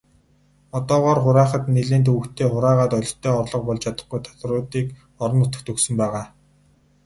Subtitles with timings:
[0.77, 4.87] Одоогоор хураахад нэлээн төвөгтэй, хураагаад олигтой орлого болж чадахгүй татваруудыг
[5.21, 6.25] орон нутагт өгсөн байгаа.